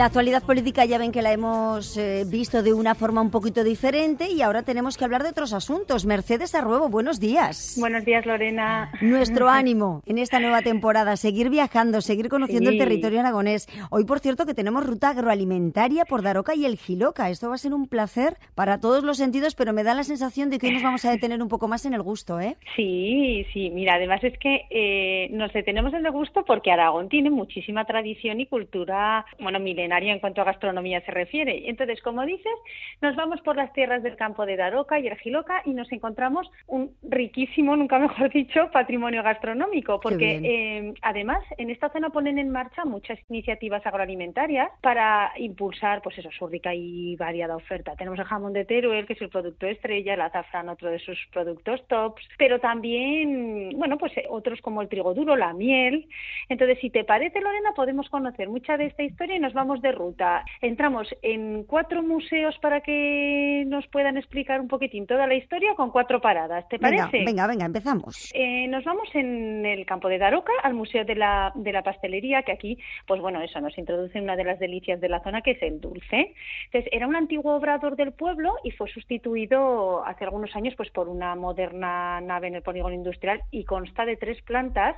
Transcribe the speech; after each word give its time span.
La 0.00 0.06
actualidad 0.06 0.42
política 0.42 0.86
ya 0.86 0.96
ven 0.96 1.12
que 1.12 1.20
la 1.20 1.30
hemos 1.30 1.98
eh, 1.98 2.24
visto 2.26 2.62
de 2.62 2.72
una 2.72 2.94
forma 2.94 3.20
un 3.20 3.30
poquito 3.30 3.62
diferente 3.62 4.30
y 4.30 4.40
ahora 4.40 4.62
tenemos 4.62 4.96
que 4.96 5.04
hablar 5.04 5.22
de 5.22 5.28
otros 5.28 5.52
asuntos. 5.52 6.06
Mercedes 6.06 6.54
Arruebo, 6.54 6.88
buenos 6.88 7.20
días. 7.20 7.76
Buenos 7.78 8.06
días, 8.06 8.24
Lorena. 8.24 8.90
Nuestro 9.02 9.50
ánimo 9.50 10.00
en 10.06 10.16
esta 10.16 10.40
nueva 10.40 10.62
temporada, 10.62 11.18
seguir 11.18 11.50
viajando, 11.50 12.00
seguir 12.00 12.30
conociendo 12.30 12.70
el 12.70 12.78
territorio 12.78 13.20
aragonés. 13.20 13.68
Hoy, 13.90 14.06
por 14.06 14.20
cierto, 14.20 14.46
que 14.46 14.54
tenemos 14.54 14.86
ruta 14.86 15.10
agroalimentaria 15.10 16.06
por 16.06 16.22
Daroca 16.22 16.54
y 16.54 16.64
el 16.64 16.78
Giloca. 16.78 17.28
Esto 17.28 17.50
va 17.50 17.56
a 17.56 17.58
ser 17.58 17.74
un 17.74 17.86
placer 17.86 18.38
para 18.54 18.80
todos 18.80 19.04
los 19.04 19.18
sentidos, 19.18 19.54
pero 19.54 19.74
me 19.74 19.84
da 19.84 19.92
la 19.92 20.04
sensación 20.04 20.48
de 20.48 20.58
que 20.58 20.68
hoy 20.68 20.72
nos 20.72 20.82
vamos 20.82 21.04
a 21.04 21.10
detener 21.10 21.42
un 21.42 21.48
poco 21.48 21.68
más 21.68 21.84
en 21.84 21.92
el 21.92 22.00
gusto, 22.00 22.40
¿eh? 22.40 22.56
Sí, 22.74 23.44
sí. 23.52 23.68
Mira, 23.68 23.96
además 23.96 24.24
es 24.24 24.38
que 24.38 24.64
eh, 24.70 25.28
nos 25.32 25.52
detenemos 25.52 25.92
en 25.92 26.06
el 26.06 26.10
gusto 26.10 26.42
porque 26.46 26.72
Aragón 26.72 27.10
tiene 27.10 27.28
muchísima 27.28 27.84
tradición 27.84 28.40
y 28.40 28.46
cultura, 28.46 29.26
bueno, 29.38 29.60
milenaria 29.60 29.89
en 29.98 30.20
cuanto 30.20 30.40
a 30.40 30.44
gastronomía 30.44 31.00
se 31.02 31.10
refiere. 31.10 31.68
Entonces, 31.68 32.00
como 32.02 32.24
dices, 32.24 32.52
nos 33.00 33.16
vamos 33.16 33.40
por 33.40 33.56
las 33.56 33.72
tierras 33.72 34.02
del 34.02 34.16
campo 34.16 34.46
de 34.46 34.56
Daroca 34.56 34.98
y 34.98 35.06
Ergiloca 35.06 35.62
y 35.64 35.70
nos 35.70 35.90
encontramos 35.92 36.50
un 36.66 36.92
riquísimo, 37.02 37.76
nunca 37.76 37.98
mejor 37.98 38.30
dicho, 38.32 38.70
patrimonio 38.72 39.22
gastronómico, 39.22 40.00
porque 40.00 40.40
eh, 40.42 40.94
además 41.02 41.42
en 41.58 41.70
esta 41.70 41.90
zona 41.90 42.10
ponen 42.10 42.38
en 42.38 42.50
marcha 42.50 42.84
muchas 42.84 43.18
iniciativas 43.28 43.84
agroalimentarias 43.86 44.70
para 44.80 45.32
impulsar, 45.38 46.02
pues 46.02 46.18
eso, 46.18 46.30
su 46.30 46.46
rica 46.46 46.74
y 46.74 47.16
variada 47.16 47.56
oferta. 47.56 47.96
Tenemos 47.96 48.18
el 48.18 48.24
jamón 48.24 48.52
de 48.52 48.64
Teruel, 48.64 49.06
que 49.06 49.14
es 49.14 49.22
el 49.22 49.28
producto 49.28 49.66
estrella, 49.66 50.14
el 50.14 50.20
azafrán, 50.20 50.68
otro 50.68 50.90
de 50.90 50.98
sus 50.98 51.18
productos 51.32 51.86
tops, 51.88 52.22
pero 52.38 52.60
también, 52.60 53.72
bueno, 53.76 53.98
pues 53.98 54.16
eh, 54.16 54.26
otros 54.28 54.60
como 54.60 54.82
el 54.82 54.88
trigo 54.88 55.14
duro, 55.14 55.36
la 55.36 55.52
miel. 55.52 56.08
Entonces, 56.48 56.78
si 56.80 56.90
te 56.90 57.04
parece, 57.04 57.40
Lorena, 57.40 57.72
podemos 57.74 58.08
conocer 58.08 58.48
mucha 58.48 58.76
de 58.76 58.86
esta 58.86 59.02
historia 59.02 59.36
y 59.36 59.40
nos 59.40 59.52
vamos 59.52 59.69
de 59.78 59.92
ruta. 59.92 60.44
Entramos 60.60 61.14
en 61.22 61.64
cuatro 61.64 62.02
museos 62.02 62.58
para 62.58 62.80
que 62.80 63.64
nos 63.66 63.86
puedan 63.88 64.16
explicar 64.16 64.60
un 64.60 64.68
poquitín 64.68 65.06
toda 65.06 65.26
la 65.26 65.34
historia 65.34 65.74
con 65.76 65.90
cuatro 65.90 66.20
paradas. 66.20 66.68
¿Te 66.68 66.78
parece? 66.78 67.24
Venga, 67.24 67.46
venga, 67.46 67.66
empezamos. 67.66 68.32
Eh, 68.34 68.66
nos 68.68 68.84
vamos 68.84 69.08
en 69.14 69.64
el 69.64 69.86
campo 69.86 70.08
de 70.08 70.18
Daroca 70.18 70.52
al 70.62 70.74
Museo 70.74 71.04
de 71.04 71.14
la, 71.14 71.52
de 71.54 71.72
la 71.72 71.82
Pastelería, 71.82 72.42
que 72.42 72.52
aquí, 72.52 72.78
pues 73.06 73.20
bueno, 73.20 73.40
eso 73.40 73.60
nos 73.60 73.76
introduce 73.78 74.18
en 74.18 74.24
una 74.24 74.36
de 74.36 74.44
las 74.44 74.58
delicias 74.58 75.00
de 75.00 75.08
la 75.08 75.20
zona, 75.22 75.42
que 75.42 75.52
es 75.52 75.62
el 75.62 75.80
dulce. 75.80 76.34
Entonces, 76.66 76.90
era 76.92 77.06
un 77.06 77.16
antiguo 77.16 77.54
obrador 77.54 77.96
del 77.96 78.12
pueblo 78.12 78.54
y 78.64 78.72
fue 78.72 78.88
sustituido 78.90 80.04
hace 80.04 80.24
algunos 80.24 80.54
años 80.56 80.74
pues 80.76 80.90
por 80.90 81.08
una 81.08 81.34
moderna 81.34 82.20
nave 82.20 82.48
en 82.48 82.56
el 82.56 82.62
polígono 82.62 82.94
industrial 82.94 83.42
y 83.50 83.64
consta 83.64 84.04
de 84.04 84.16
tres 84.16 84.40
plantas 84.42 84.96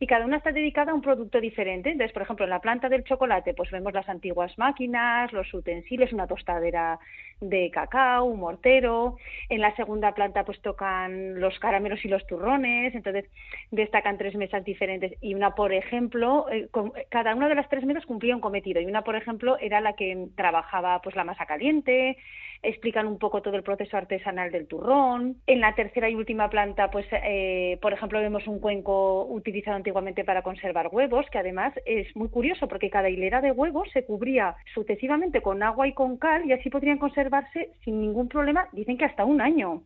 y 0.00 0.06
cada 0.06 0.24
una 0.24 0.36
está 0.36 0.52
dedicada 0.52 0.92
a 0.92 0.94
un 0.94 1.02
producto 1.02 1.40
diferente. 1.40 1.90
Entonces, 1.90 2.12
por 2.12 2.22
ejemplo, 2.22 2.44
en 2.44 2.50
la 2.50 2.60
planta 2.60 2.88
del 2.88 3.04
chocolate, 3.04 3.54
pues 3.54 3.70
vemos 3.70 3.92
las 3.92 4.07
antiguas 4.08 4.56
máquinas, 4.58 5.32
los 5.32 5.52
utensilios, 5.52 6.12
una 6.12 6.26
tostadera 6.26 6.98
de 7.40 7.70
cacao, 7.70 8.24
un 8.24 8.40
mortero. 8.40 9.16
En 9.48 9.60
la 9.60 9.74
segunda 9.76 10.12
planta, 10.14 10.44
pues 10.44 10.60
tocan 10.60 11.40
los 11.40 11.58
caramelos 11.58 12.04
y 12.04 12.08
los 12.08 12.26
turrones. 12.26 12.94
Entonces, 12.94 13.26
destacan 13.70 14.18
tres 14.18 14.34
mesas 14.34 14.64
diferentes. 14.64 15.12
Y 15.20 15.34
una, 15.34 15.54
por 15.54 15.72
ejemplo, 15.72 16.46
eh, 16.50 16.68
cada 17.08 17.34
una 17.34 17.48
de 17.48 17.54
las 17.54 17.68
tres 17.68 17.84
mesas 17.84 18.06
cumplía 18.06 18.34
un 18.34 18.40
cometido. 18.40 18.80
Y 18.80 18.86
una, 18.86 19.02
por 19.02 19.16
ejemplo, 19.16 19.58
era 19.58 19.80
la 19.80 19.94
que 19.94 20.28
trabajaba 20.36 21.00
pues 21.02 21.14
la 21.16 21.24
masa 21.24 21.46
caliente, 21.46 22.16
explican 22.62 23.06
un 23.06 23.18
poco 23.18 23.42
todo 23.42 23.56
el 23.56 23.62
proceso 23.62 23.96
artesanal 23.96 24.50
del 24.50 24.66
turrón. 24.66 25.36
En 25.46 25.60
la 25.60 25.74
tercera 25.74 26.08
y 26.08 26.14
última 26.14 26.50
planta, 26.50 26.90
pues, 26.90 27.06
eh, 27.12 27.78
por 27.80 27.92
ejemplo, 27.92 28.20
vemos 28.20 28.46
un 28.46 28.58
cuenco 28.58 29.24
utilizado 29.26 29.76
antiguamente 29.76 30.24
para 30.24 30.42
conservar 30.42 30.88
huevos, 30.90 31.26
que 31.30 31.38
además 31.38 31.72
es 31.86 32.14
muy 32.16 32.28
curioso 32.28 32.68
porque 32.68 32.90
cada 32.90 33.10
hilera 33.10 33.40
de 33.40 33.52
huevos 33.52 33.88
se 33.92 34.04
cubría 34.04 34.56
sucesivamente 34.74 35.40
con 35.40 35.62
agua 35.62 35.88
y 35.88 35.92
con 35.92 36.16
cal 36.16 36.46
y 36.46 36.52
así 36.52 36.70
podrían 36.70 36.98
conservarse 36.98 37.70
sin 37.84 38.00
ningún 38.00 38.28
problema, 38.28 38.68
dicen 38.72 38.98
que 38.98 39.04
hasta 39.04 39.24
un 39.24 39.40
año. 39.40 39.82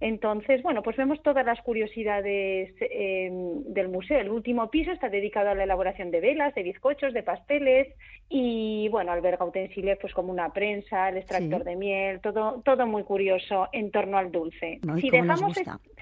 Entonces, 0.00 0.62
bueno, 0.62 0.82
pues 0.82 0.96
vemos 0.96 1.22
todas 1.22 1.44
las 1.44 1.60
curiosidades 1.62 2.74
eh, 2.80 3.30
del 3.66 3.88
museo. 3.88 4.18
El 4.20 4.30
último 4.30 4.70
piso 4.70 4.92
está 4.92 5.08
dedicado 5.08 5.50
a 5.50 5.54
la 5.54 5.64
elaboración 5.64 6.10
de 6.10 6.20
velas, 6.20 6.54
de 6.54 6.62
bizcochos, 6.62 7.12
de 7.12 7.22
pasteles 7.22 7.88
y, 8.28 8.88
bueno, 8.90 9.12
alberga 9.12 9.44
utensilios 9.44 9.98
pues 10.00 10.12
como 10.14 10.32
una 10.32 10.52
prensa, 10.52 11.08
el 11.08 11.18
extractor 11.18 11.64
de 11.64 11.76
miel, 11.76 12.20
todo, 12.20 12.62
todo 12.64 12.86
muy 12.86 13.04
curioso 13.04 13.68
en 13.72 13.90
torno 13.90 14.18
al 14.18 14.32
dulce. 14.32 14.80
si 15.00 15.10
dejamos 15.10 15.54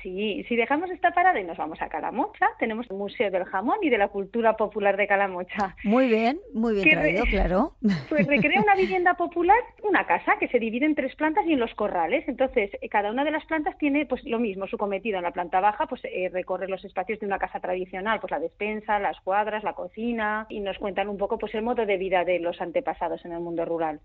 Sí, 0.02 0.44
si 0.48 0.56
dejamos 0.56 0.90
esta 0.90 1.12
parada 1.12 1.40
y 1.40 1.44
nos 1.44 1.56
vamos 1.56 1.80
a 1.80 1.88
Calamocha, 1.88 2.48
tenemos 2.58 2.90
el 2.90 2.96
Museo 2.96 3.30
del 3.30 3.44
Jamón 3.44 3.78
y 3.82 3.88
de 3.88 3.98
la 3.98 4.08
Cultura 4.08 4.56
Popular 4.56 4.96
de 4.96 5.06
Calamocha. 5.06 5.76
Muy 5.84 6.08
bien, 6.08 6.40
muy 6.52 6.74
bien 6.74 6.90
traído, 6.90 7.24
claro. 7.24 7.74
Pues 8.08 8.26
recrea 8.26 8.60
una 8.60 8.74
vivienda 8.74 9.14
popular, 9.14 9.58
una 9.84 10.04
casa 10.06 10.36
que 10.40 10.48
se 10.48 10.58
divide 10.58 10.86
en 10.86 10.96
tres 10.96 11.14
plantas 11.14 11.46
y 11.46 11.52
en 11.52 11.60
los 11.60 11.72
corrales. 11.74 12.26
Entonces, 12.26 12.70
cada 12.90 13.12
una 13.12 13.24
de 13.24 13.30
las 13.30 13.44
plantas 13.44 13.76
tiene 13.82 14.06
pues 14.06 14.22
lo 14.22 14.38
mismo, 14.38 14.68
su 14.68 14.78
cometido. 14.78 15.16
En 15.16 15.24
la 15.24 15.32
planta 15.32 15.58
baja, 15.58 15.86
pues 15.86 16.00
eh, 16.04 16.30
recorre 16.32 16.68
los 16.68 16.84
espacios 16.84 17.18
de 17.18 17.26
una 17.26 17.40
casa 17.40 17.58
tradicional, 17.58 18.20
pues 18.20 18.30
la 18.30 18.38
despensa, 18.38 19.00
las 19.00 19.18
cuadras, 19.22 19.64
la 19.64 19.72
cocina, 19.72 20.46
y 20.48 20.60
nos 20.60 20.78
cuentan 20.78 21.08
un 21.08 21.18
poco 21.18 21.36
pues 21.36 21.52
el 21.56 21.62
modo 21.62 21.84
de 21.84 21.96
vida 21.96 22.24
de 22.24 22.38
los 22.38 22.60
antepasados 22.60 23.24
en 23.24 23.32
el 23.32 23.40
mundo 23.40 23.64
rural. 23.64 23.98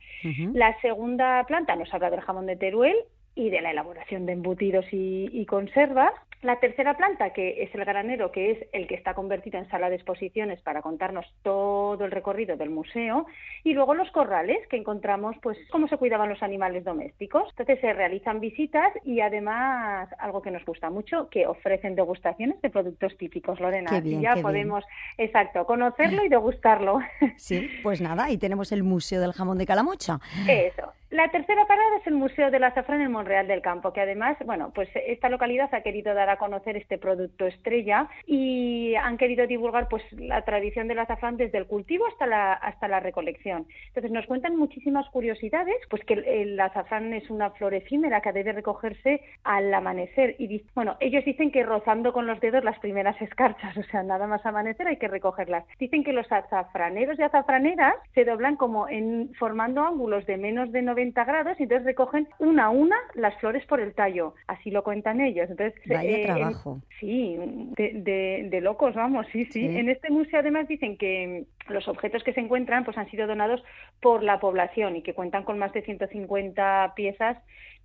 La 0.55 0.75
segunda 0.81 1.43
planta 1.43 1.75
nos 1.75 1.93
habla 1.93 2.09
del 2.09 2.21
jamón 2.21 2.47
de 2.47 2.55
Teruel 2.55 2.95
y 3.35 3.51
de 3.51 3.61
la 3.61 3.69
elaboración 3.69 4.25
de 4.25 4.31
embutidos 4.31 4.87
y, 4.91 5.45
conservas. 5.45 6.11
La 6.43 6.59
tercera 6.59 6.95
planta, 6.95 7.31
que 7.33 7.63
es 7.63 7.73
el 7.73 7.83
granero, 7.83 8.31
que 8.31 8.51
es 8.51 8.67
el 8.71 8.87
que 8.87 8.93
está 8.93 9.15
convertido 9.15 9.57
en 9.57 9.67
sala 9.69 9.89
de 9.89 9.95
exposiciones 9.95 10.61
para 10.61 10.83
contarnos 10.83 11.25
todo 11.41 12.05
el 12.05 12.11
recorrido 12.11 12.57
del 12.57 12.69
museo, 12.69 13.25
y 13.63 13.73
luego 13.73 13.95
los 13.95 14.11
corrales, 14.11 14.59
que 14.67 14.77
encontramos 14.77 15.35
pues 15.41 15.57
cómo 15.71 15.87
se 15.87 15.97
cuidaban 15.97 16.29
los 16.29 16.43
animales 16.43 16.83
domésticos. 16.83 17.49
Entonces 17.49 17.79
se 17.81 17.91
realizan 17.91 18.39
visitas 18.39 18.93
y 19.03 19.21
además 19.21 20.09
algo 20.19 20.43
que 20.43 20.51
nos 20.51 20.63
gusta 20.63 20.91
mucho, 20.91 21.27
que 21.29 21.47
ofrecen 21.47 21.95
degustaciones 21.95 22.61
de 22.61 22.69
productos 22.69 23.17
típicos, 23.17 23.59
Lorena. 23.59 23.99
y 24.03 24.21
ya 24.21 24.35
podemos, 24.35 24.83
exacto, 25.17 25.65
conocerlo 25.65 26.23
y 26.23 26.29
degustarlo. 26.29 26.99
Sí, 27.37 27.69
pues 27.81 27.99
nada, 27.99 28.25
ahí 28.25 28.37
tenemos 28.37 28.71
el 28.71 28.83
Museo 28.83 29.21
del 29.21 29.33
Jamón 29.33 29.57
de 29.57 29.65
Calamocha. 29.65 30.19
Eso. 30.47 30.93
La 31.09 31.29
tercera 31.29 31.65
parada 31.65 31.97
es 32.01 32.07
el 32.07 32.15
Museo 32.15 32.51
del 32.51 32.65
Azafrán 32.65 32.99
en 32.99 33.13
Monreal 33.13 33.47
del 33.47 33.61
Campo, 33.61 33.93
que 33.93 34.01
además, 34.01 34.35
bueno, 34.45 34.73
pues 34.75 34.89
esta 34.93 35.29
localidad 35.29 35.73
ha 35.73 35.81
querido 35.81 36.13
dar 36.13 36.29
a 36.29 36.35
conocer 36.35 36.75
este 36.75 36.97
producto 36.97 37.47
estrella 37.47 38.09
y 38.25 38.93
han 38.95 39.17
querido 39.17 39.47
divulgar 39.47 39.87
pues 39.87 40.03
la 40.11 40.41
tradición 40.41 40.89
del 40.89 40.99
azafrán 40.99 41.37
desde 41.37 41.59
el 41.59 41.65
cultivo 41.65 42.05
hasta 42.07 42.27
la 42.27 42.51
hasta 42.51 42.89
la 42.89 42.99
recolección. 42.99 43.67
Entonces 43.87 44.11
nos 44.11 44.25
cuentan 44.25 44.57
muchísimas 44.57 45.07
curiosidades, 45.09 45.77
pues 45.89 46.03
que 46.03 46.15
el, 46.15 46.59
azafrán 46.59 47.13
es 47.13 47.29
una 47.29 47.51
flor 47.51 47.73
efímera 47.73 48.19
que 48.19 48.33
debe 48.33 48.51
recogerse 48.51 49.21
al 49.45 49.73
amanecer 49.73 50.35
y 50.39 50.61
bueno, 50.75 50.97
ellos 50.99 51.23
dicen 51.23 51.51
que 51.51 51.63
rozando 51.63 52.11
con 52.11 52.27
los 52.27 52.41
dedos 52.41 52.65
las 52.65 52.79
primeras 52.79 53.19
escarchas, 53.21 53.77
o 53.77 53.83
sea, 53.83 54.03
nada 54.03 54.27
más 54.27 54.45
amanecer 54.45 54.87
hay 54.87 54.97
que 54.97 55.07
recogerlas. 55.07 55.63
Dicen 55.79 56.03
que 56.03 56.11
los 56.11 56.29
azafraneros 56.29 57.17
y 57.17 57.23
azafraneras 57.23 57.95
se 58.13 58.25
doblan 58.25 58.57
como 58.57 58.89
en 58.89 59.33
formando 59.39 59.85
ángulos 59.85 60.25
de 60.25 60.35
menos 60.35 60.69
de 60.73 60.81
90 60.81 60.96
grados 61.25 61.59
y 61.59 61.63
entonces 61.63 61.85
recogen 61.85 62.27
una 62.39 62.65
a 62.65 62.69
una 62.69 62.95
las 63.13 63.35
flores 63.39 63.65
por 63.65 63.79
el 63.79 63.93
tallo. 63.93 64.33
Así 64.47 64.71
lo 64.71 64.83
cuentan 64.83 65.21
ellos. 65.21 65.49
Entonces, 65.49 65.79
Vaya 65.85 66.17
eh, 66.17 66.25
trabajo. 66.25 66.81
sí, 66.99 67.37
de, 67.77 68.47
de, 68.49 68.61
locos, 68.61 68.95
vamos, 68.95 69.27
sí, 69.31 69.45
sí, 69.45 69.65
En 69.65 69.89
este 69.89 70.09
museo 70.09 70.39
además 70.39 70.67
dicen 70.67 70.97
que 70.97 71.45
los 71.69 71.87
objetos 71.87 72.23
que 72.23 72.33
se 72.33 72.39
encuentran 72.39 72.83
pues 72.83 72.97
han 72.97 73.09
sido 73.09 73.27
donados 73.27 73.63
por 74.01 74.23
la 74.23 74.39
población 74.39 74.95
y 74.95 75.01
que 75.01 75.13
cuentan 75.13 75.43
con 75.43 75.59
más 75.59 75.73
de 75.73 75.81
150 75.81 76.93
piezas 76.95 77.37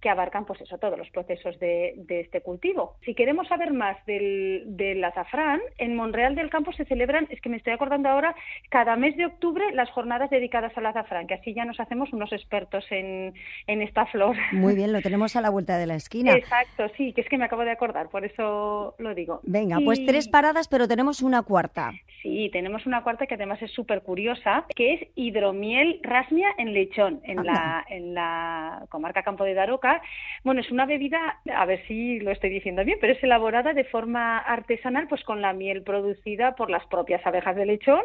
que 0.03 0.11
abarcan 0.11 0.45
pues 0.45 0.61
eso 0.61 0.77
todos 0.79 0.99
los 0.99 1.09
procesos 1.11 1.59
de, 1.61 1.95
este 2.09 2.43
cultivo. 2.43 2.97
Si 3.05 3.15
queremos 3.15 3.47
saber 3.47 3.73
más 3.73 4.05
del, 4.05 4.65
del, 4.67 5.03
azafrán, 5.03 5.61
en 5.79 5.95
Monreal 5.95 6.35
del 6.35 6.51
Campo 6.51 6.73
se 6.73 6.85
celebran, 6.85 7.29
es 7.31 7.41
que 7.41 7.49
me 7.49 7.57
estoy 7.57 7.73
acordando 7.73 8.09
ahora, 8.09 8.35
cada 8.69 8.97
mes 8.97 9.17
de 9.17 9.27
octubre 9.27 9.65
las 9.73 9.89
jornadas 9.91 10.29
dedicadas 10.29 10.77
al 10.77 10.87
azafrán, 10.87 11.29
que 11.29 11.35
así 11.35 11.55
ya 11.55 11.65
nos 11.65 11.79
hacemos 11.79 12.13
unos 12.13 12.33
expertos 12.33 12.85
en, 12.91 13.33
en 13.69 13.81
esta 13.81 14.05
flor. 14.07 14.37
Muy 14.51 14.75
bien, 14.75 14.93
lo 14.93 15.01
tenemos 15.03 15.37
a 15.37 15.41
la 15.41 15.51
vuelta 15.51 15.79
de 15.79 15.87
la 15.87 15.95
esquina. 15.95 16.33
Exacto, 16.33 16.89
sí, 16.97 17.13
que 17.13 17.21
es 17.21 17.29
que 17.29 17.39
me 17.39 17.45
acabo 17.45 17.63
de 17.63 17.71
acordar, 17.71 18.09
por 18.09 18.25
eso 18.25 18.97
lo 18.99 19.15
digo. 19.15 19.41
Venga, 19.45 19.79
pues 19.85 20.05
tres 20.05 20.27
paradas, 20.27 20.67
pero 20.67 20.89
tenemos 20.89 21.23
una 21.23 21.43
cuarta. 21.43 21.93
Sí, 22.23 22.51
tenemos 22.53 22.87
una 22.87 23.05
cuarta 23.05 23.27
que 23.27 23.35
además 23.35 23.63
es 23.63 23.72
súper 23.75 24.03
curiosa, 24.03 24.67
que 24.75 24.95
es 24.95 25.09
hidromiel 25.15 26.01
rasmia 26.03 26.49
en 26.59 26.73
lechón, 26.73 27.21
en, 27.25 27.45
la, 27.45 27.85
en 27.89 28.15
la 28.15 28.87
comarca 28.89 29.23
Campo 29.23 29.45
de 29.45 29.55
Daroca 29.55 30.03
bueno, 30.45 30.61
es 30.61 30.71
una 30.71 30.87
bebida, 30.87 31.41
a 31.55 31.65
ver 31.67 31.87
si 31.87 32.19
lo 32.21 32.31
estoy 32.31 32.51
diciendo 32.51 32.85
bien, 32.85 32.99
pero 33.01 33.13
es 33.13 33.23
elaborada 33.23 33.73
de 33.73 33.85
forma 33.85 34.39
artesanal, 34.39 35.07
pues 35.09 35.23
con 35.23 35.41
la 35.41 35.53
miel 35.53 35.83
producida 35.83 36.57
por 36.57 36.71
las 36.71 36.85
propias 36.87 37.25
abejas 37.25 37.55
de 37.55 37.67
lechón, 37.67 38.03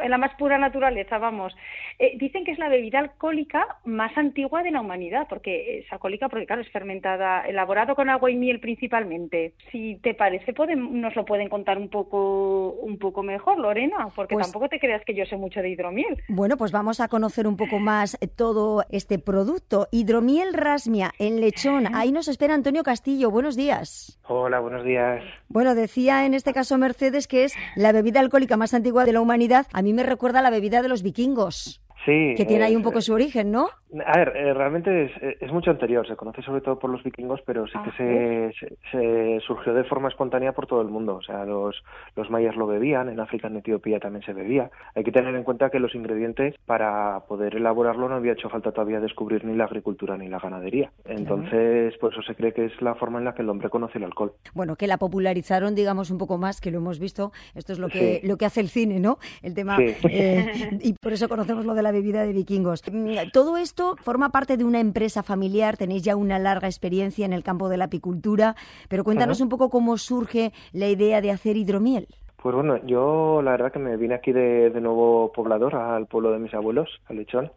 en 0.00 0.10
la 0.10 0.18
más 0.18 0.34
pura 0.36 0.58
naturaleza, 0.58 1.18
vamos. 1.18 1.56
Eh, 1.98 2.16
dicen 2.16 2.44
que 2.44 2.52
es 2.52 2.58
la 2.58 2.68
bebida 2.68 3.00
alcohólica 3.00 3.78
más 3.84 4.16
antigua 4.16 4.62
de 4.62 4.70
la 4.70 4.80
humanidad, 4.80 5.26
porque 5.28 5.78
es 5.78 5.92
alcohólica 5.92 6.28
porque, 6.28 6.46
claro, 6.46 6.62
es 6.62 6.70
fermentada, 6.70 7.42
elaborado 7.42 7.94
con 7.94 8.08
agua 8.08 8.30
y 8.30 8.36
miel 8.36 8.60
principalmente. 8.60 9.54
Si 9.72 9.96
te 9.96 10.14
parece, 10.14 10.54
nos 10.76 11.16
lo 11.16 11.24
pueden 11.24 11.48
contar 11.48 11.78
un 11.78 11.88
poco, 11.88 12.70
un 12.70 12.98
poco 12.98 13.22
mejor, 13.22 13.58
Lorena, 13.58 14.08
porque 14.14 14.34
pues 14.34 14.46
tampoco 14.46 14.68
te 14.68 14.78
creas 14.78 15.04
que 15.04 15.09
yo 15.14 15.24
sé 15.26 15.36
mucho 15.36 15.60
de 15.60 15.70
hidromiel. 15.70 16.22
Bueno, 16.28 16.56
pues 16.56 16.72
vamos 16.72 17.00
a 17.00 17.08
conocer 17.08 17.46
un 17.46 17.56
poco 17.56 17.78
más 17.78 18.18
todo 18.36 18.84
este 18.90 19.18
producto. 19.18 19.88
Hidromiel 19.90 20.52
rasmia 20.52 21.12
en 21.18 21.40
lechón. 21.40 21.94
Ahí 21.94 22.12
nos 22.12 22.28
espera 22.28 22.54
Antonio 22.54 22.82
Castillo. 22.82 23.30
Buenos 23.30 23.56
días. 23.56 24.18
Hola, 24.28 24.60
buenos 24.60 24.84
días. 24.84 25.22
Bueno, 25.48 25.74
decía 25.74 26.24
en 26.26 26.34
este 26.34 26.52
caso 26.52 26.78
Mercedes 26.78 27.26
que 27.26 27.44
es 27.44 27.54
la 27.76 27.92
bebida 27.92 28.20
alcohólica 28.20 28.56
más 28.56 28.74
antigua 28.74 29.04
de 29.04 29.12
la 29.12 29.20
humanidad. 29.20 29.66
A 29.72 29.82
mí 29.82 29.92
me 29.92 30.02
recuerda 30.02 30.40
a 30.40 30.42
la 30.42 30.50
bebida 30.50 30.82
de 30.82 30.88
los 30.88 31.02
vikingos. 31.02 31.82
Sí. 32.04 32.34
Que 32.36 32.46
tiene 32.46 32.64
ahí 32.64 32.76
un 32.76 32.82
poco 32.82 33.00
su 33.00 33.12
origen, 33.12 33.50
¿no? 33.50 33.68
A 34.06 34.18
ver, 34.18 34.36
eh, 34.36 34.54
realmente 34.54 35.04
es, 35.04 35.12
es, 35.40 35.52
mucho 35.52 35.70
anterior, 35.70 36.06
se 36.06 36.14
conoce 36.14 36.42
sobre 36.42 36.60
todo 36.60 36.78
por 36.78 36.90
los 36.90 37.02
vikingos, 37.02 37.40
pero 37.44 37.66
sí 37.66 37.78
que 37.84 37.90
ah, 37.90 37.94
se, 37.96 38.76
se, 38.92 39.40
surgió 39.40 39.74
de 39.74 39.82
forma 39.84 40.08
espontánea 40.08 40.52
por 40.52 40.66
todo 40.66 40.80
el 40.80 40.88
mundo. 40.88 41.16
O 41.16 41.22
sea, 41.22 41.44
los, 41.44 41.82
los 42.14 42.30
mayas 42.30 42.54
lo 42.54 42.68
bebían, 42.68 43.08
en 43.08 43.18
África, 43.18 43.48
en 43.48 43.56
Etiopía 43.56 43.98
también 43.98 44.24
se 44.24 44.32
bebía. 44.32 44.70
Hay 44.94 45.02
que 45.02 45.10
tener 45.10 45.34
en 45.34 45.42
cuenta 45.42 45.70
que 45.70 45.80
los 45.80 45.94
ingredientes 45.94 46.54
para 46.66 47.20
poder 47.26 47.56
elaborarlo 47.56 48.08
no 48.08 48.14
había 48.14 48.32
hecho 48.32 48.48
falta 48.48 48.70
todavía 48.70 49.00
descubrir 49.00 49.44
ni 49.44 49.56
la 49.56 49.64
agricultura 49.64 50.16
ni 50.16 50.28
la 50.28 50.38
ganadería. 50.38 50.92
Entonces, 51.04 51.96
por 51.98 52.12
eso 52.12 52.22
se 52.22 52.36
cree 52.36 52.52
que 52.52 52.66
es 52.66 52.82
la 52.82 52.94
forma 52.94 53.18
en 53.18 53.24
la 53.24 53.34
que 53.34 53.42
el 53.42 53.48
hombre 53.48 53.70
conoce 53.70 53.98
el 53.98 54.04
alcohol. 54.04 54.34
Bueno, 54.54 54.76
que 54.76 54.86
la 54.86 54.98
popularizaron, 54.98 55.74
digamos, 55.74 56.10
un 56.12 56.18
poco 56.18 56.38
más, 56.38 56.60
que 56.60 56.70
lo 56.70 56.78
hemos 56.78 57.00
visto. 57.00 57.32
Esto 57.56 57.72
es 57.72 57.80
lo 57.80 57.88
que, 57.88 58.20
lo 58.22 58.36
que 58.36 58.44
hace 58.44 58.60
el 58.60 58.68
cine, 58.68 59.00
¿no? 59.00 59.18
El 59.42 59.54
tema. 59.54 59.78
Eh, 60.12 60.78
y 60.82 60.94
por 60.94 61.12
eso 61.12 61.28
conocemos 61.28 61.64
lo 61.64 61.74
de 61.74 61.82
la 61.82 61.92
bebida 61.92 62.24
de 62.24 62.32
vikingos. 62.32 62.82
Mm, 62.90 63.30
todo 63.32 63.56
esto 63.56 63.79
forma 64.02 64.30
parte 64.30 64.56
de 64.56 64.64
una 64.64 64.80
empresa 64.80 65.22
familiar, 65.22 65.76
tenéis 65.76 66.02
ya 66.02 66.16
una 66.16 66.38
larga 66.38 66.68
experiencia 66.68 67.24
en 67.24 67.32
el 67.32 67.42
campo 67.42 67.68
de 67.68 67.76
la 67.76 67.84
apicultura, 67.84 68.54
pero 68.88 69.04
cuéntanos 69.04 69.40
un 69.40 69.48
poco 69.48 69.70
cómo 69.70 69.98
surge 69.98 70.52
la 70.72 70.88
idea 70.88 71.20
de 71.20 71.30
hacer 71.30 71.56
hidromiel. 71.56 72.08
Pues 72.42 72.54
bueno, 72.54 72.78
yo 72.86 73.42
la 73.42 73.50
verdad 73.50 73.70
que 73.70 73.78
me 73.78 73.98
vine 73.98 74.14
aquí 74.14 74.32
de, 74.32 74.70
nuevo 74.80 75.30
poblador 75.30 75.74
al 75.74 76.06
pueblo 76.06 76.32
de 76.32 76.38
mis 76.38 76.54
abuelos, 76.54 76.88
al 77.06 77.16
Lechón, 77.16 77.52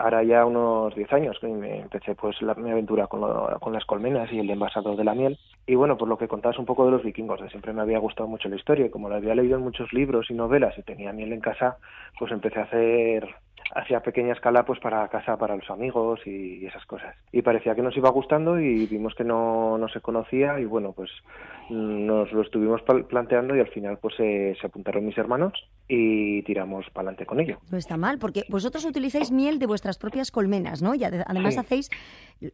ahora 0.00 0.22
ya 0.22 0.44
unos 0.44 0.94
10 0.94 1.10
años 1.14 1.38
que 1.40 1.46
me 1.46 1.80
empecé 1.80 2.14
pues 2.14 2.36
mi 2.58 2.70
aventura 2.70 3.06
con, 3.06 3.22
con, 3.58 3.72
las 3.72 3.86
colmenas 3.86 4.30
y 4.30 4.38
el 4.38 4.50
envasado 4.50 4.96
de 4.96 5.04
la 5.04 5.14
miel. 5.14 5.38
Y 5.66 5.76
bueno, 5.76 5.96
por 5.96 6.08
lo 6.08 6.18
que 6.18 6.28
contabas 6.28 6.58
un 6.58 6.66
poco 6.66 6.84
de 6.84 6.90
los 6.90 7.02
vikingos, 7.02 7.40
de 7.40 7.48
siempre 7.48 7.72
me 7.72 7.80
había 7.80 7.98
gustado 8.00 8.28
mucho 8.28 8.50
la 8.50 8.56
historia 8.56 8.84
y 8.84 8.90
como 8.90 9.08
la 9.08 9.16
había 9.16 9.34
leído 9.34 9.56
en 9.56 9.64
muchos 9.64 9.94
libros 9.94 10.30
y 10.30 10.34
novelas 10.34 10.76
y 10.76 10.82
tenía 10.82 11.12
miel 11.14 11.32
en 11.32 11.40
casa, 11.40 11.78
pues 12.18 12.30
empecé 12.30 12.60
a 12.60 12.64
hacer 12.64 13.34
hacía 13.74 14.00
pequeña 14.00 14.32
escala 14.32 14.64
pues 14.64 14.80
para 14.80 15.06
casa, 15.08 15.36
para 15.36 15.56
los 15.56 15.68
amigos 15.70 16.20
y, 16.26 16.66
esas 16.66 16.84
cosas. 16.86 17.14
Y 17.32 17.42
parecía 17.42 17.74
que 17.74 17.82
nos 17.82 17.96
iba 17.96 18.10
gustando 18.10 18.58
y 18.58 18.86
vimos 18.86 19.14
que 19.14 19.24
no, 19.24 19.78
no 19.78 19.88
se 19.88 20.00
conocía 20.00 20.58
y 20.60 20.64
bueno, 20.64 20.92
pues 20.92 21.10
nos 21.70 22.32
lo 22.32 22.42
estuvimos 22.42 22.82
planteando 22.82 23.54
y 23.54 23.60
al 23.60 23.68
final 23.68 23.98
pues 23.98 24.14
se 24.16 24.56
apuntaron 24.62 25.04
mis 25.04 25.18
hermanos 25.18 25.52
y 25.86 26.42
tiramos 26.42 26.86
para 26.90 27.08
adelante 27.08 27.26
con 27.26 27.40
ello. 27.40 27.58
No 27.70 27.78
está 27.78 27.96
mal, 27.96 28.18
porque 28.18 28.44
vosotros 28.48 28.84
utilizáis 28.84 29.30
miel 29.30 29.58
de 29.58 29.66
vuestras 29.66 29.98
propias 29.98 30.30
colmenas, 30.30 30.82
¿no? 30.82 30.94
Y 30.94 31.04
además 31.04 31.58
hacéis 31.58 31.90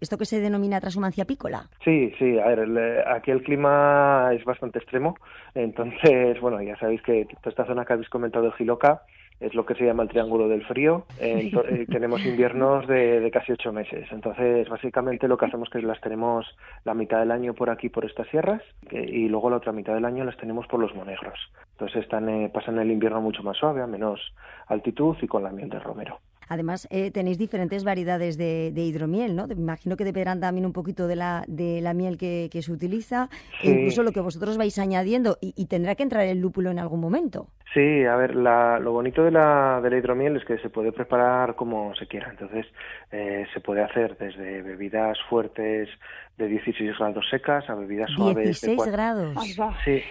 esto 0.00 0.18
que 0.18 0.24
se 0.24 0.40
denomina 0.40 0.80
transhumancia 0.80 1.24
pícola. 1.24 1.68
Sí, 1.84 2.12
sí, 2.18 2.38
a 2.38 2.46
ver, 2.46 3.04
aquí 3.08 3.30
el 3.30 3.42
clima 3.42 4.30
es 4.32 4.44
bastante 4.44 4.78
extremo, 4.78 5.16
entonces, 5.54 6.40
bueno, 6.40 6.62
ya 6.62 6.76
sabéis 6.78 7.02
que 7.02 7.26
toda 7.26 7.50
esta 7.50 7.66
zona 7.66 7.84
que 7.84 7.92
habéis 7.92 8.08
comentado 8.08 8.46
de 8.46 8.52
Giloca, 8.52 9.02
es 9.44 9.54
lo 9.54 9.66
que 9.66 9.74
se 9.74 9.84
llama 9.84 10.02
el 10.02 10.08
triángulo 10.08 10.48
del 10.48 10.64
frío. 10.64 11.04
Eh, 11.20 11.50
eh, 11.52 11.86
tenemos 11.90 12.24
inviernos 12.24 12.86
de, 12.86 13.30
casi 13.32 13.52
ocho 13.52 13.72
meses. 13.72 14.06
Entonces, 14.10 14.68
básicamente 14.68 15.28
lo 15.28 15.36
que 15.36 15.46
hacemos 15.46 15.68
es 15.68 15.72
que 15.72 15.86
las 15.86 16.00
tenemos 16.00 16.46
la 16.84 16.94
mitad 16.94 17.18
del 17.18 17.30
año 17.30 17.54
por 17.54 17.70
aquí, 17.70 17.88
por 17.88 18.04
estas 18.04 18.28
sierras, 18.28 18.62
y 18.90 19.28
luego 19.28 19.50
la 19.50 19.56
otra 19.56 19.72
mitad 19.72 19.94
del 19.94 20.04
año 20.04 20.24
las 20.24 20.36
tenemos 20.36 20.66
por 20.66 20.80
los 20.80 20.94
monegros. 20.94 21.38
Entonces, 21.72 22.02
están, 22.02 22.28
eh, 22.28 22.50
pasan 22.52 22.78
el 22.78 22.90
invierno 22.90 23.20
mucho 23.20 23.42
más 23.42 23.56
suave, 23.56 23.82
a 23.82 23.86
menos 23.86 24.20
altitud 24.68 25.16
y 25.20 25.26
con 25.26 25.42
la 25.42 25.50
miel 25.50 25.68
de 25.68 25.80
romero. 25.80 26.20
Además, 26.48 26.88
eh, 26.90 27.10
tenéis 27.10 27.38
diferentes 27.38 27.84
variedades 27.84 28.36
de, 28.36 28.72
hidromiel, 28.74 29.36
¿no? 29.36 29.46
Me 29.46 29.54
imagino 29.54 29.96
que 29.96 30.04
dependerán 30.04 30.40
también 30.40 30.66
un 30.66 30.72
poquito 30.72 31.06
de 31.06 31.16
la, 31.16 31.44
de 31.48 31.80
la 31.80 31.94
miel 31.94 32.16
que, 32.16 32.48
se 32.52 32.72
utiliza, 32.72 33.28
e 33.62 33.70
incluso 33.70 34.02
lo 34.02 34.12
que 34.12 34.20
vosotros 34.20 34.56
vais 34.56 34.78
añadiendo, 34.78 35.36
y, 35.40 35.66
tendrá 35.66 35.94
que 35.94 36.02
entrar 36.02 36.24
el 36.24 36.38
lúpulo 36.38 36.70
en 36.70 36.78
algún 36.78 37.00
momento. 37.00 37.48
Sí, 37.72 38.04
a 38.04 38.14
ver, 38.16 38.36
lo 38.36 38.92
bonito 38.92 39.24
de 39.24 39.32
la, 39.32 39.80
de 39.82 39.90
la 39.90 39.98
hidromiel 39.98 40.36
es 40.36 40.44
que 40.44 40.58
se 40.58 40.70
puede 40.70 40.92
preparar 40.92 41.56
como 41.56 41.94
se 41.96 42.06
quiera. 42.06 42.30
Entonces, 42.30 42.66
eh, 43.10 43.46
se 43.52 43.60
puede 43.60 43.82
hacer 43.82 44.16
desde 44.16 44.62
bebidas 44.62 45.18
fuertes 45.28 45.88
de 46.36 46.46
16 46.46 46.98
grados 46.98 47.26
secas 47.30 47.68
a 47.68 47.74
bebidas 47.74 48.10
suaves. 48.10 48.60
16 48.60 48.92
grados. 48.92 49.36
Sí, 49.84 50.02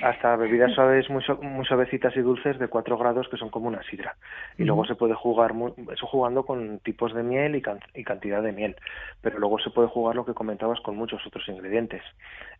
hasta 0.00 0.36
bebidas 0.36 0.72
suaves 0.72 1.08
muy, 1.10 1.22
muy, 1.42 1.64
suavecitas 1.64 2.16
y 2.16 2.20
dulces 2.20 2.58
de 2.58 2.68
4 2.68 2.96
grados 2.96 3.28
que 3.28 3.36
son 3.36 3.50
como 3.50 3.68
una 3.68 3.82
sidra. 3.82 4.16
Y 4.56 4.64
luego 4.64 4.84
se 4.84 4.94
puede 4.94 5.14
jugar 5.14 5.52
eso 5.92 6.06
jugando 6.06 6.44
con 6.44 6.78
tipos 6.80 7.14
de 7.14 7.22
miel 7.22 7.56
y, 7.56 7.62
y, 7.94 8.04
cantidad 8.04 8.42
de 8.42 8.52
miel. 8.52 8.76
Pero 9.20 9.38
luego 9.38 9.58
se 9.58 9.70
puede 9.70 9.88
jugar 9.88 10.16
lo 10.16 10.24
que 10.24 10.34
comentabas 10.34 10.80
con 10.80 10.96
muchos 10.96 11.24
otros 11.26 11.46
ingredientes. 11.48 12.02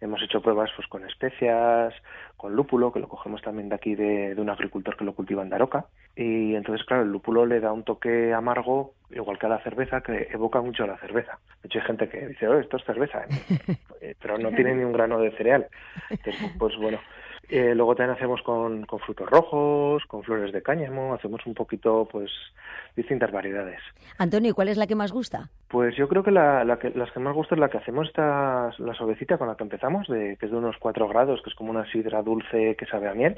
Hemos 0.00 0.22
hecho 0.22 0.42
pruebas 0.42 0.70
pues 0.76 0.88
con 0.88 1.04
especias, 1.04 1.94
con 2.36 2.54
lúpulo, 2.54 2.92
que 2.92 3.00
lo 3.00 3.08
cogemos 3.08 3.40
también 3.42 3.68
de 3.68 3.74
aquí 3.74 3.94
de, 3.94 4.34
de 4.34 4.40
un 4.40 4.50
agricultor 4.50 4.96
que 4.96 5.04
lo 5.04 5.14
cultiva 5.14 5.42
en 5.42 5.50
Daroca. 5.50 5.86
Y 6.16 6.54
entonces, 6.54 6.84
claro, 6.86 7.04
el 7.04 7.10
lúpulo 7.10 7.46
le 7.46 7.60
da 7.60 7.72
un 7.72 7.84
toque 7.84 8.34
amargo 8.34 8.92
igual 9.12 9.38
que 9.38 9.46
a 9.46 9.50
la 9.50 9.62
cerveza, 9.62 10.00
que 10.00 10.28
evoca 10.30 10.60
mucho 10.60 10.84
a 10.84 10.88
la 10.88 10.98
cerveza. 10.98 11.38
De 11.62 11.68
hecho, 11.68 11.78
hay 11.78 11.86
gente 11.86 12.08
que 12.08 12.26
dice, 12.28 12.48
oh, 12.48 12.58
esto 12.58 12.76
es 12.76 12.84
cerveza, 12.84 13.24
eh, 14.00 14.14
pero 14.20 14.38
no 14.38 14.50
tiene 14.50 14.74
ni 14.74 14.84
un 14.84 14.92
grano 14.92 15.18
de 15.18 15.30
cereal. 15.32 15.66
Entonces, 16.10 16.52
pues 16.58 16.76
bueno. 16.76 16.98
Eh, 17.48 17.74
luego 17.74 17.94
también 17.94 18.16
hacemos 18.16 18.40
con, 18.42 18.86
con, 18.86 18.98
frutos 19.00 19.28
rojos, 19.28 20.02
con 20.06 20.22
flores 20.22 20.52
de 20.52 20.62
cáñamo, 20.62 21.12
hacemos 21.12 21.44
un 21.44 21.52
poquito, 21.52 22.08
pues, 22.10 22.30
distintas 22.96 23.30
variedades. 23.30 23.78
Antonio, 24.16 24.54
¿cuál 24.54 24.68
es 24.68 24.78
la 24.78 24.86
que 24.86 24.94
más 24.94 25.12
gusta? 25.12 25.50
Pues 25.68 25.94
yo 25.96 26.08
creo 26.08 26.22
que, 26.22 26.30
la, 26.30 26.64
la 26.64 26.78
que 26.78 26.90
las 26.90 27.10
que 27.10 27.20
más 27.20 27.34
gusta 27.34 27.54
es 27.54 27.60
la 27.60 27.68
que 27.68 27.76
hacemos, 27.76 28.08
esta, 28.08 28.70
la 28.78 28.94
suavecita 28.94 29.36
con 29.36 29.48
la 29.48 29.56
que 29.56 29.64
empezamos, 29.64 30.08
de, 30.08 30.38
que 30.38 30.46
es 30.46 30.52
de 30.52 30.56
unos 30.56 30.76
4 30.78 31.06
grados, 31.08 31.42
que 31.42 31.50
es 31.50 31.56
como 31.56 31.70
una 31.70 31.84
sidra 31.90 32.22
dulce 32.22 32.74
que 32.76 32.86
sabe 32.86 33.08
a 33.08 33.14
miel. 33.14 33.34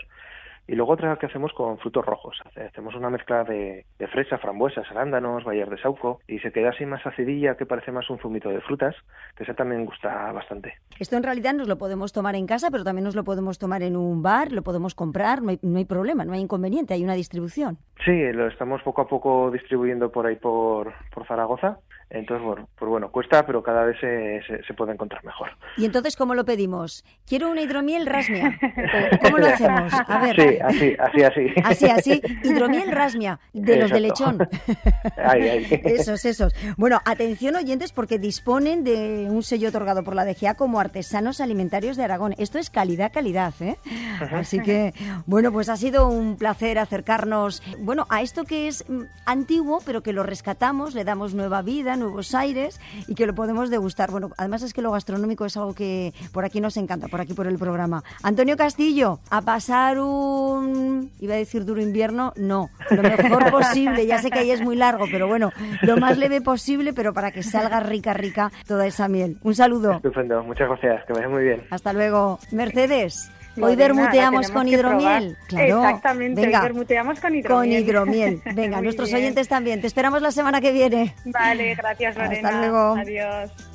Y 0.66 0.74
luego 0.74 0.92
otra 0.92 1.16
que 1.16 1.26
hacemos 1.26 1.52
con 1.52 1.78
frutos 1.78 2.04
rojos. 2.04 2.38
Hacemos 2.56 2.94
una 2.94 3.10
mezcla 3.10 3.44
de, 3.44 3.84
fresa, 4.10 4.38
frambuesas, 4.38 4.90
arándanos, 4.90 5.44
bayas 5.44 5.68
de 5.68 5.78
sauco 5.78 6.20
y 6.26 6.38
se 6.38 6.52
queda 6.52 6.70
así 6.70 6.86
más 6.86 7.04
acidilla 7.06 7.56
que 7.56 7.66
parece 7.66 7.92
más 7.92 8.08
un 8.08 8.18
zumito 8.18 8.48
de 8.48 8.60
frutas, 8.62 8.94
que 9.36 9.44
esa 9.44 9.54
también 9.54 9.84
gusta 9.84 10.32
bastante. 10.32 10.74
Esto 10.98 11.16
en 11.16 11.22
realidad 11.22 11.54
nos 11.54 11.68
lo 11.68 11.76
podemos 11.76 12.12
tomar 12.12 12.34
en 12.34 12.46
casa, 12.46 12.70
pero 12.70 12.84
también 12.84 13.04
nos 13.04 13.14
lo 13.14 13.24
podemos 13.24 13.58
tomar 13.58 13.82
en 13.82 13.96
un 13.96 14.22
bar, 14.22 14.52
lo 14.52 14.62
podemos 14.62 14.94
comprar, 14.94 15.42
no 15.42 15.50
hay, 15.50 15.58
no 15.62 15.78
hay 15.78 15.84
problema, 15.84 16.24
no 16.24 16.32
hay 16.32 16.40
inconveniente, 16.40 16.94
hay 16.94 17.04
una 17.04 17.14
distribución. 17.14 17.78
Sí, 18.04 18.32
lo 18.32 18.46
estamos 18.46 18.82
poco 18.82 19.02
a 19.02 19.08
poco 19.08 19.50
distribuyendo 19.50 20.10
por 20.10 20.26
ahí 20.26 20.36
por, 20.36 20.92
por 21.12 21.26
Zaragoza 21.26 21.78
entonces, 22.10 22.44
bueno, 22.44 22.68
pues 22.78 22.88
bueno, 22.88 23.10
cuesta, 23.10 23.44
pero 23.44 23.62
cada 23.62 23.84
vez 23.84 23.98
se, 24.00 24.40
se, 24.64 24.74
puede 24.74 24.92
encontrar 24.92 25.24
mejor. 25.24 25.50
¿Y 25.76 25.84
entonces 25.84 26.16
cómo 26.16 26.34
lo 26.34 26.44
pedimos? 26.44 27.04
Quiero 27.26 27.50
una 27.50 27.62
hidromiel 27.62 28.06
rasmia. 28.06 28.58
¿Cómo 29.22 29.38
lo 29.38 29.46
hacemos? 29.46 29.92
A 29.92 30.18
ver. 30.20 30.36
Sí, 30.36 30.58
así, 30.62 30.96
así, 30.98 31.22
así. 31.22 31.54
Así, 31.64 31.86
así. 31.86 32.22
Hidromiel 32.42 32.92
rasmia, 32.92 33.40
de 33.52 33.76
los 33.76 33.90
de 33.90 34.00
lechón. 34.00 34.38
Ahí, 35.16 35.48
ahí. 35.48 35.80
Esos, 35.84 36.24
esos. 36.24 36.54
Bueno, 36.76 37.00
atención 37.04 37.56
oyentes, 37.56 37.92
porque 37.92 38.18
disponen 38.18 38.84
de 38.84 39.26
un 39.30 39.42
sello 39.42 39.68
otorgado 39.68 40.02
por 40.04 40.14
la 40.14 40.24
DGA 40.24 40.54
como 40.54 40.80
artesanos 40.80 41.40
alimentarios 41.40 41.96
de 41.96 42.04
Aragón. 42.04 42.34
Esto 42.38 42.58
es 42.58 42.70
calidad, 42.70 43.12
calidad, 43.12 43.54
¿eh? 43.60 43.76
Así 44.32 44.60
que, 44.60 44.92
bueno, 45.26 45.52
pues 45.52 45.68
ha 45.68 45.76
sido 45.76 46.08
un 46.08 46.36
placer 46.36 46.78
acercarnos, 46.78 47.62
bueno, 47.78 48.06
a 48.10 48.22
esto 48.22 48.44
que 48.44 48.68
es 48.68 48.88
mm, 48.88 49.02
antiguo, 49.24 49.80
pero 49.84 50.02
que 50.02 50.12
lo 50.12 50.22
rescatamos, 50.22 50.94
le 50.94 51.04
damos 51.04 51.34
nueva 51.34 51.62
vida, 51.62 51.93
nuevos 51.96 52.34
aires 52.34 52.80
y 53.06 53.14
que 53.14 53.26
lo 53.26 53.34
podemos 53.34 53.70
degustar. 53.70 54.10
Bueno, 54.10 54.30
además 54.36 54.62
es 54.62 54.72
que 54.72 54.82
lo 54.82 54.92
gastronómico 54.92 55.44
es 55.44 55.56
algo 55.56 55.74
que 55.74 56.12
por 56.32 56.44
aquí 56.44 56.60
nos 56.60 56.76
encanta, 56.76 57.08
por 57.08 57.20
aquí 57.20 57.34
por 57.34 57.46
el 57.46 57.58
programa. 57.58 58.02
Antonio 58.22 58.56
Castillo, 58.56 59.20
a 59.30 59.42
pasar 59.42 59.98
un, 59.98 61.10
iba 61.20 61.34
a 61.34 61.38
decir 61.38 61.64
duro 61.64 61.80
invierno, 61.80 62.32
no, 62.36 62.70
lo 62.90 63.02
mejor 63.02 63.50
posible, 63.50 64.06
ya 64.06 64.18
sé 64.18 64.30
que 64.30 64.40
ahí 64.40 64.50
es 64.50 64.60
muy 64.60 64.76
largo, 64.76 65.06
pero 65.10 65.26
bueno, 65.28 65.50
lo 65.82 65.96
más 65.96 66.18
leve 66.18 66.40
posible, 66.40 66.92
pero 66.92 67.12
para 67.12 67.30
que 67.30 67.42
salga 67.42 67.80
rica, 67.80 68.14
rica 68.14 68.52
toda 68.66 68.86
esa 68.86 69.08
miel. 69.08 69.38
Un 69.42 69.54
saludo. 69.54 69.92
Estupendo, 69.92 70.42
muchas 70.44 70.68
gracias, 70.68 71.04
que 71.06 71.12
vaya 71.12 71.28
muy 71.28 71.44
bien. 71.44 71.62
Hasta 71.70 71.92
luego. 71.92 72.38
Mercedes. 72.50 73.30
Hoy 73.60 73.76
vermuteamos 73.76 74.50
con 74.50 74.66
hidromiel. 74.66 75.36
Claro. 75.46 75.84
Exactamente, 75.84 76.40
Venga. 76.40 76.62
vermuteamos 76.62 77.20
con 77.20 77.34
hidromiel. 77.36 77.54
Con 77.54 77.88
hidromiel. 77.88 78.42
Venga, 78.54 78.80
nuestros 78.80 79.12
oyentes 79.12 79.48
también. 79.48 79.80
Te 79.80 79.86
esperamos 79.86 80.22
la 80.22 80.32
semana 80.32 80.60
que 80.60 80.72
viene. 80.72 81.14
Vale, 81.24 81.76
gracias 81.84 82.16
Lorena. 82.16 82.48
Hasta 82.48 82.60
luego. 82.60 82.96
Adiós. 82.96 83.73